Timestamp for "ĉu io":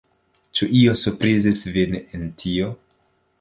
0.59-0.95